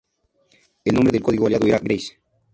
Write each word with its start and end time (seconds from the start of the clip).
El 0.83 0.95
nombre 0.95 1.15
en 1.17 1.21
código 1.23 1.45
aliado 1.45 1.67
era 1.67 1.77
"Grace". 1.77 2.17